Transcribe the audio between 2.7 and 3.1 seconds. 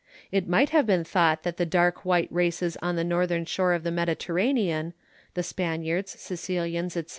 on the